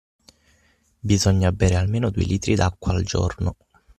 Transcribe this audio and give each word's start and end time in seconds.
Bisogna 1.11 1.51
bere 1.51 1.75
almeno 1.75 2.09
due 2.09 2.23
litri 2.23 2.55
d'acqua 2.55 2.91
al 2.91 3.03
giorno. 3.03 3.55